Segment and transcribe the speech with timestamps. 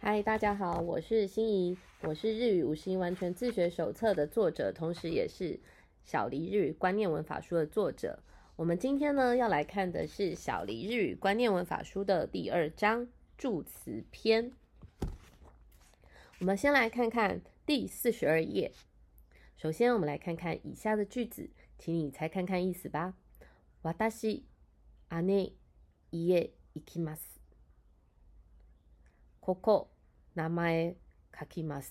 [0.00, 5.58] 嗨，大家好，我是心怡，我是日语五十音完全自学手册的作者，同时也是
[6.04, 8.22] 小黎日语观念文法书的作者。
[8.54, 14.52] 我们今天呢要来看的是小黎日语观念文法书的第二章助词篇。
[16.38, 18.72] 我们先来看看第四十二页。
[19.56, 23.14] 首先，我们来看看以下的句子，请你猜看看意思吧。
[24.10, 24.42] 私、
[25.08, 25.52] 姉、
[26.10, 27.20] 家、行きます。
[29.40, 29.86] ここ、
[30.34, 30.96] 名前、
[31.32, 31.88] 書きます。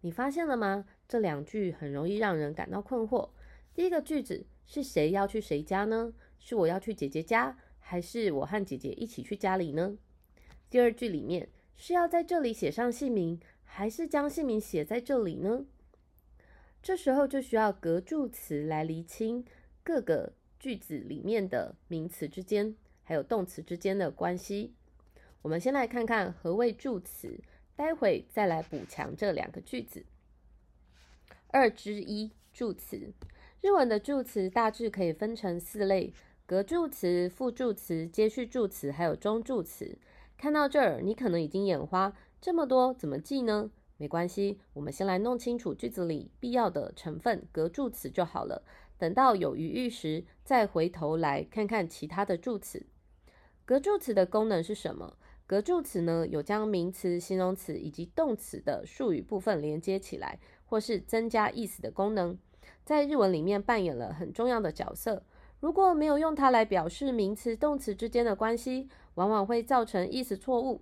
[0.00, 0.84] 你发现了吗？
[1.06, 3.30] 这两句很容易让人感到困惑。
[3.74, 6.12] 第一个句子是谁要去谁家呢？
[6.38, 9.96] 是我要去姐姐家，还是我和姐姐一起去家里呢？
[10.68, 15.66] 第二句里面是要在这里写上姓名，还是将姓名写在这里呢？
[16.82, 19.44] 这时候就需要隔助词来厘清
[19.84, 24.74] 各个句子里面的名词之间还有动词之间的关系。
[25.41, 27.39] 我们先来看看何谓助词，
[27.75, 30.05] 待会再来补强这两个句子。
[31.49, 33.13] 二之一助词，
[33.61, 36.13] 日文的助词大致可以分成四类：
[36.45, 39.97] 隔助词、副助词、接续助词，还有中助词。
[40.37, 43.71] 看到这儿，你可能已经眼花，这么多怎么记呢？
[43.97, 48.63] 没关系，我们先来弄清楚句子里必要的成分，隔助词就好了。
[48.97, 52.85] 等到有余裕时，再回头来看看其他的助词。
[53.65, 55.17] 隔助词的功能是什么？
[55.47, 62.37] 隔助词呢，有将名词、形容词以及动词的术语部分连接起来，或是增加意思的功能，
[62.83, 65.23] 在日文里面扮演了很重要的角色。
[65.61, 70.81] 如果没有用它来表示名词、动词之间的关系，往往会造成意思错误，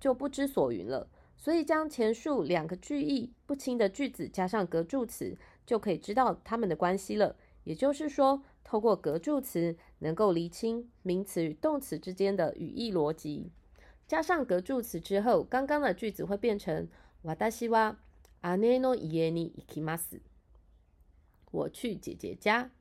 [0.00, 1.10] 就不知所云了。
[1.36, 7.36] 所以，将前述两个句意不清的句子加上隔助词，就可以知道它们的关系了。
[7.64, 13.52] 也就是说，透过隔助词，能够厘清名词与动词之间的语义逻辑。
[14.07, 16.87] 加上隔助词之后，刚刚的句子会变成“
[17.23, 17.95] 私は
[18.41, 20.19] 姉の家に行きます”。
[21.51, 22.71] 我去姐姐家。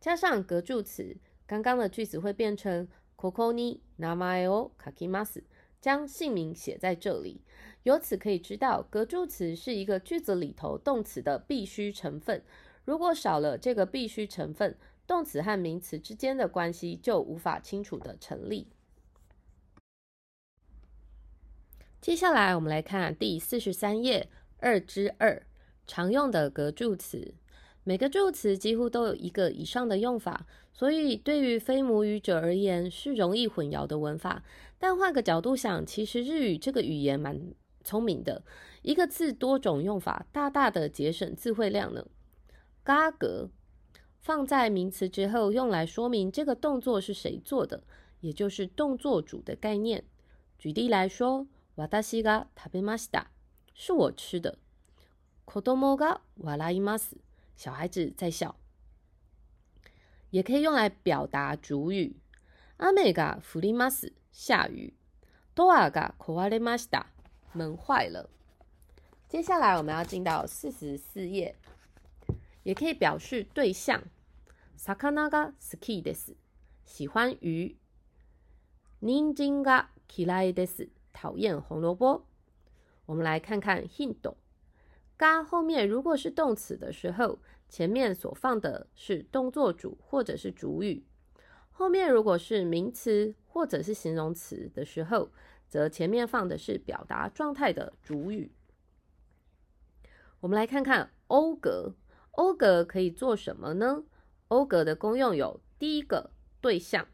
[0.00, 5.42] 加上隔助词，刚刚的句子会变成“ここに名前を書きます”。
[5.80, 7.42] 将姓名写在这里，
[7.84, 12.42] 由此可以知道，格助词是一个句子里头动词的必须成分。
[12.84, 14.76] 如果少了这个必须成分，
[15.06, 18.66] 动词和名词之间的关系就无法清楚的成立。
[22.01, 25.45] 接下来，我们来看第四十三页二之二
[25.85, 27.35] 常用的格助词。
[27.83, 34.43] 每个助词几乎都有一个以上的用法，所以对于非母语者而言是容易混淆的文法。
[34.79, 37.39] 但换个角度想，其实日语这个语言蛮
[37.83, 38.43] 聪明的，
[38.81, 42.03] 一个字多种用法，大大的节省字汇量呢。
[42.83, 43.51] 嘎格
[44.17, 47.83] 放在名词之后，用来说明这个动作是谁做的，
[48.21, 50.03] 也就是动作主的概念。
[50.57, 51.45] 举例来说，
[51.80, 53.26] 私が食べました，
[53.74, 54.58] 是我吃的。
[55.44, 57.16] 子供が笑います。
[57.56, 58.54] 小孩子在笑，
[60.30, 62.16] 也可以用来表达主语。
[62.78, 64.94] 阿美嘎弗里马斯下雨，
[65.54, 67.06] 多阿嘎科瓦雷马斯达
[67.52, 68.28] 门坏了。
[69.28, 71.56] 接下来我们要进到四十四页，
[72.62, 74.02] 也可以表示对象。
[74.76, 76.36] 萨卡纳嘎斯基德斯
[76.84, 77.78] 喜欢鱼，
[79.00, 80.90] 宁金嘎基莱德斯
[81.21, 82.25] 讨厌红萝卜。
[83.05, 84.37] 我们来看看 hindo，。
[85.15, 87.37] 嘎后面如果是动词的时候，
[87.69, 91.03] 前面所放的是动作主或者是主语；
[91.69, 95.31] 后面如果是名词或者是形容词的时候，
[95.67, 98.51] 则前面放的是表达状态的主语。
[100.39, 101.93] 我们来看看欧格，
[102.31, 104.05] 欧格可以做什么呢？
[104.47, 107.05] 欧格的功用有第一个对象。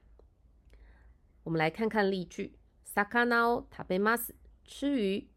[1.44, 2.57] 我们来看看例句
[2.97, 4.31] ：sakana o tabemas
[4.67, 5.29] 吃鱼，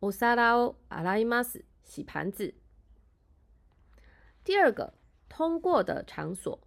[0.00, 2.54] osara o araimas 洗盘子。
[4.44, 4.94] 第二个，
[5.28, 6.60] 通过的场所。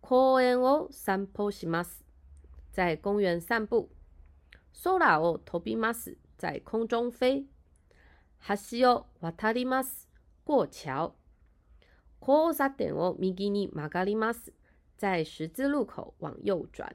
[0.00, 2.04] 公園を散歩します。
[2.72, 3.88] 在公园散步。
[4.82, 6.18] 空を飛びます。
[6.36, 7.46] 在空中飞。
[8.40, 10.08] 橋を渡ります。
[10.44, 11.14] 过桥。
[12.20, 14.52] 交差点を右に曲がります。
[14.98, 16.94] 在十字路口往右转。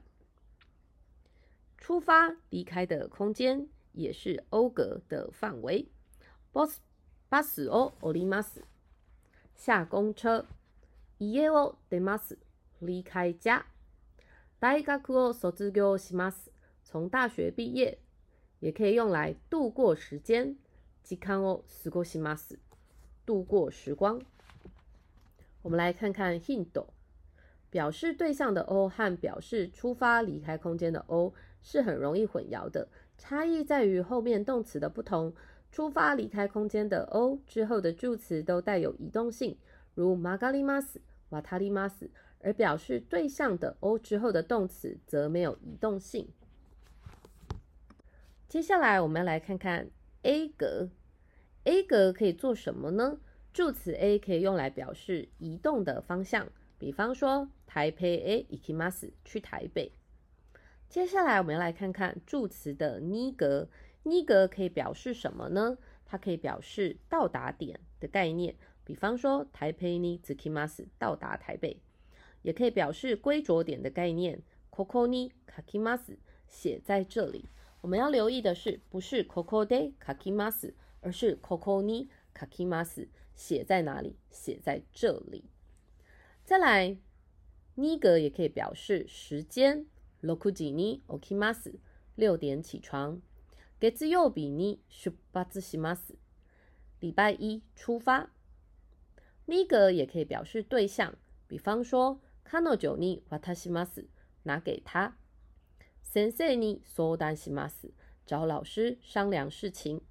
[1.84, 5.88] 出发离开的空间也是欧格的范围。
[6.52, 6.78] boss
[7.28, 8.64] 巴士を降ります。
[9.56, 10.46] 下公车。
[11.18, 12.38] 家を出ます。
[12.80, 13.66] 离开家。
[14.58, 16.50] 大学を卒業します。
[16.82, 17.98] 从大学毕业。
[18.60, 20.56] 也可以用来度过时间。
[21.02, 22.58] 時間を過ごします。
[23.24, 24.20] 度过时光。
[25.62, 26.86] 我们来看看 hint。
[27.70, 31.32] 表示对象的 o 和表示出发离开空间的 o
[31.65, 32.87] 是很容易混淆的。
[33.17, 35.33] 差异在于后面动词的不同。
[35.71, 39.57] 出发离开空间的 o 之后的助词都带有移动性，
[39.93, 40.95] 如 magalimas、
[41.29, 42.07] watalimas，
[42.39, 46.29] 而表示对象的 o 之后的动词则没有移动性。
[48.47, 49.89] 接下来我们来看看
[50.21, 50.89] a 格
[51.65, 53.17] ，a 格可以做什么呢？
[53.51, 56.47] 助词 a 可以用来表示移动的方向，
[56.77, 59.91] 比方说台北 A ikimas 去台北。
[60.95, 63.67] 接下来我们要来看看助词的呢格。
[64.03, 65.77] 尼格可以表示什么呢？
[66.05, 68.55] 它可以表示到达点的概念，
[68.85, 71.81] 比方说台北尼 zikimas 到达台北，
[72.43, 76.15] 也可以表示归着点的概念，koko ni kakimas
[76.47, 77.49] 写在这里。
[77.81, 80.71] 我们要留意的是，不是 koko de kakimas，
[81.01, 84.15] 而是 koko ni kakimas 写在哪里？
[84.31, 85.43] 写在这里。
[86.45, 86.97] 再来，
[87.73, 89.87] 尼格也可以表示时间
[90.24, 91.72] ，lokuji ni okimas
[92.16, 93.20] 六点起床。
[93.80, 96.16] 月曜日に出発します。
[97.00, 98.30] 礼拜一出发。
[99.46, 101.14] 呢个也可以表示对象，
[101.48, 104.06] 比方说彼女に渡します，
[104.42, 105.16] 拿给他。
[106.02, 107.92] 先生に相談します，
[108.26, 110.02] 找老师商量事情。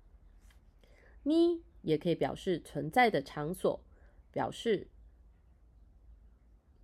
[1.24, 3.80] 呢也可以表示存在的场所，
[4.32, 4.88] 表示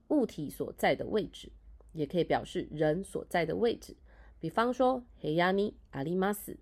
[0.09, 1.51] 物体所在的位置，
[1.93, 3.95] 也可以表示人所在的位置。
[4.39, 6.57] 比方说部屋にあります。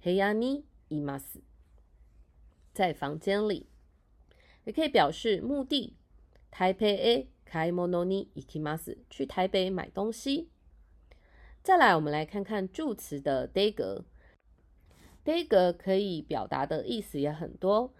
[0.00, 1.42] 黑亚尼伊马斯
[2.72, 3.66] 在房间里，
[4.64, 5.96] 也可以表示目的。
[6.50, 10.48] 台北 A 开莫诺尼伊基马斯去台北买东西。
[11.62, 14.04] 再来，我们来看看助词的 day 格。
[15.24, 17.92] day 格可以表达的意思也很多。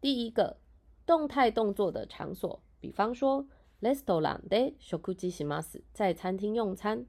[0.00, 0.58] 第一个，
[1.04, 3.48] 动态动作的场所，比方说
[3.81, 7.05] Restaurant de shokuji shimas 在餐厅用餐，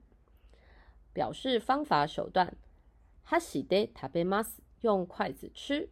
[1.13, 2.57] 表示方法手段。
[3.23, 5.89] 哈西的塔贝马斯用筷子吃，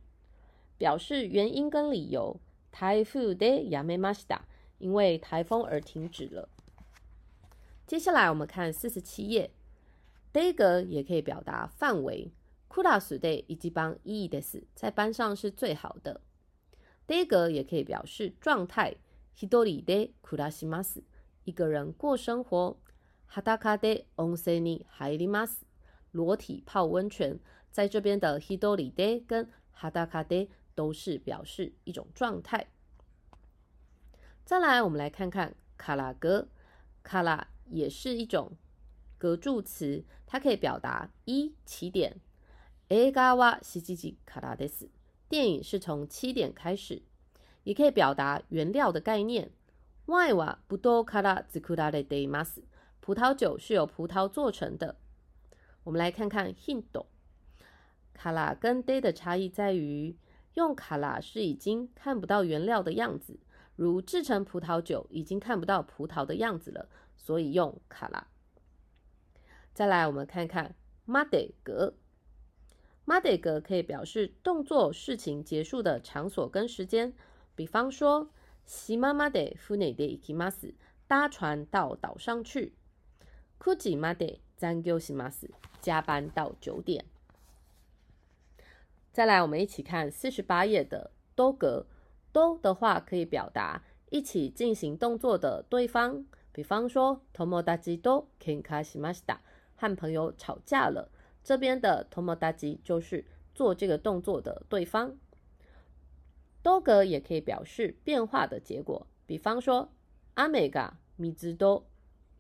[0.79, 2.41] 表示原因跟理由。
[2.71, 4.47] 台风的亚美马西达
[4.79, 6.49] 因为台风而停止了。
[7.87, 9.51] 接下来我们看四十七页
[10.33, 12.33] ，day 格也可以表达范围。
[12.67, 16.21] 库拉斯 day 以及帮意义的是在班上是最好的。
[17.07, 18.97] day 格也可以表示状态。
[19.38, 21.02] hidori de kurashimas
[21.44, 22.78] 一个人过生活。
[23.32, 25.58] hadaka de onseni haimas
[26.12, 27.40] 裸体泡温泉，
[27.70, 29.48] 在这边的 hidori de 跟
[29.80, 32.72] hadaka de 都是表示一种状态。
[34.44, 36.48] 再来，我们来看看卡拉格，
[37.04, 38.58] 卡拉也是一种
[39.20, 42.20] 格助词，它可以表达一起点。
[42.88, 44.90] 映画は7時からです。
[45.30, 47.04] 电影是从七点开始，
[47.64, 49.52] 也可以表达原料的概念。
[50.06, 52.64] ワインは葡萄から作られています。
[53.00, 54.96] 葡萄酒是由葡萄做成的。
[55.84, 57.06] 我们来看看 hint，
[58.14, 60.18] 卡拉跟 day 的差异在于，
[60.56, 63.40] 用卡拉是已经看不到原料的样子，
[63.76, 68.28] 如制成葡萄酒已经看不到葡萄的样子了，所以用卡拉。
[69.74, 70.76] 再来，我们看看
[71.08, 71.94] made 格，
[73.06, 77.14] made 格可以表示动作、事情结束的场所跟时间，
[77.55, 78.31] 比方说，
[78.65, 80.75] 西妈妈的夫内的 ikimas，
[81.07, 82.75] 搭船到岛上去
[83.59, 84.39] ，kuji made。
[84.57, 87.05] 三九西马斯加班到九点。
[89.13, 91.85] 再来，我们一起看四十八页的多格。
[92.33, 99.39] 多的话可以表达一起进行动作的对方，比方说，tomodachi do kenkashimashita，
[99.75, 101.11] 和朋友吵架了。
[101.43, 105.19] 这边的 tomodachi 就是做这个动作的对方。
[106.65, 109.93] 多格也可以表示变化的结果，比方说，
[110.35, 111.87] 阿美嘎米兹多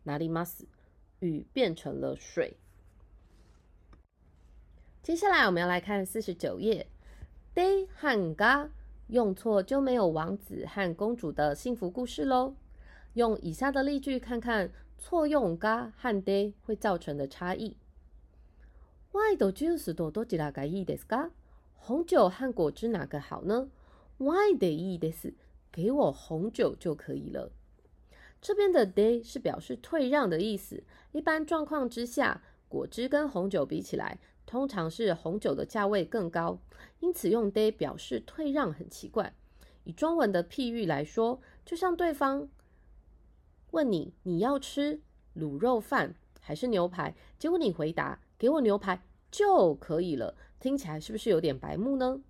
[0.02, 0.66] 哪里马斯。
[1.20, 2.58] 雨变成了水。
[5.02, 6.86] 接下来我们要来看四十九页
[7.54, 8.68] ，day 和 ga
[9.06, 12.56] 用错就没有王子和公主的幸福故事喽。
[13.14, 17.78] 用以下的例句看看错用嘎和 day 会造成的差异。
[19.12, 21.30] Why do juice 多多几拉个意的是噶？
[21.76, 23.70] 红酒和果汁哪个好呢
[24.18, 25.32] ？Why they eat this？
[25.72, 27.50] 给我红酒就可以了。
[28.40, 30.84] 这边的 day 是表示退让的意思。
[31.12, 36.60] 一般状况之下，果汁跟红酒比起来，通常是红酒的价位更高，
[37.00, 39.34] 因此用 day 表示退让很奇怪。
[39.84, 42.48] 以中文的譬喻来说，就像对方
[43.70, 45.00] 问你你要吃
[45.34, 52.20] 卤肉饭还是牛排，结果你回答给我牛排就可以了，听起来是不是有点白目呢？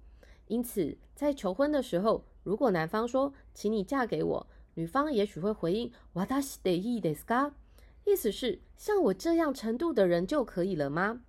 [0.48, 4.48] 因此在求婚的时候，如果男方说请你嫁给我。
[4.76, 7.52] 女方也许会回应“私でいいですか”，
[8.06, 11.20] 意思是像我这样程度的人就可以了吗？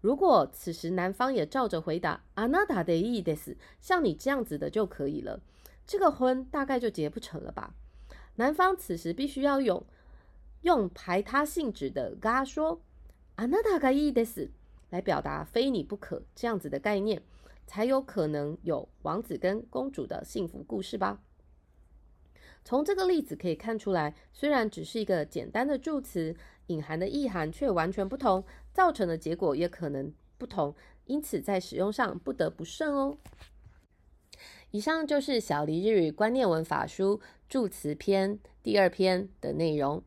[0.00, 5.40] 如果此时男方也照着回答あなたでいいです，像你这样子的就可以了，
[5.86, 7.74] 这个婚大概就结不成了吧？
[8.36, 9.84] 男方此时必须要用
[10.62, 12.80] 用排他性质的嘎说
[13.36, 14.48] あなたがいいです
[14.90, 17.20] 来表达非你不可这样子的概念，
[17.69, 21.21] 才有可能有王子跟公主的幸福故事吧。
[22.65, 26.35] 从这个例子可以看出来，虽然只是一个简单的助词，
[26.65, 30.73] 隐含的意涵却完全不同，造成的结果也可能不同，
[31.05, 33.19] 因此在使用上不得不慎哦。
[34.71, 40.03] 以上就是小黎日语观念文法书助词篇第二篇的内容。